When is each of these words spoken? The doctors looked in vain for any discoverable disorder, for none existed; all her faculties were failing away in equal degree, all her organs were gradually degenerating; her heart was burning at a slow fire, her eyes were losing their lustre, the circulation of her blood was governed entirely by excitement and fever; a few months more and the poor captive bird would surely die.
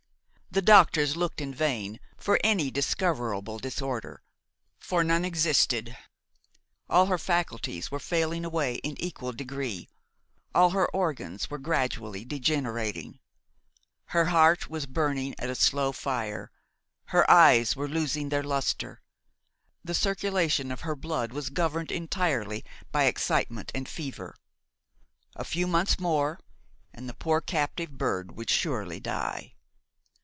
The 0.53 0.61
doctors 0.61 1.15
looked 1.15 1.39
in 1.39 1.53
vain 1.53 1.97
for 2.17 2.37
any 2.43 2.69
discoverable 2.69 3.57
disorder, 3.57 4.21
for 4.77 5.01
none 5.01 5.23
existed; 5.23 5.95
all 6.89 7.05
her 7.05 7.17
faculties 7.17 7.89
were 7.89 8.01
failing 8.01 8.43
away 8.43 8.75
in 8.83 9.01
equal 9.01 9.31
degree, 9.31 9.87
all 10.53 10.71
her 10.71 10.89
organs 10.89 11.49
were 11.49 11.57
gradually 11.57 12.25
degenerating; 12.25 13.21
her 14.07 14.25
heart 14.25 14.69
was 14.69 14.85
burning 14.85 15.35
at 15.39 15.49
a 15.49 15.55
slow 15.55 15.93
fire, 15.93 16.51
her 17.05 17.31
eyes 17.31 17.77
were 17.77 17.87
losing 17.87 18.27
their 18.27 18.43
lustre, 18.43 18.99
the 19.85 19.93
circulation 19.93 20.69
of 20.69 20.81
her 20.81 20.97
blood 20.97 21.31
was 21.31 21.49
governed 21.49 21.93
entirely 21.93 22.65
by 22.91 23.05
excitement 23.05 23.71
and 23.73 23.87
fever; 23.87 24.35
a 25.33 25.45
few 25.45 25.65
months 25.65 25.97
more 25.97 26.41
and 26.93 27.07
the 27.07 27.13
poor 27.15 27.39
captive 27.39 27.97
bird 27.97 28.35
would 28.35 28.49
surely 28.49 28.99
die. 28.99 29.53